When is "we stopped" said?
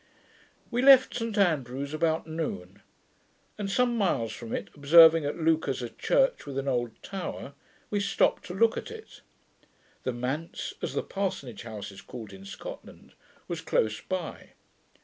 7.91-8.43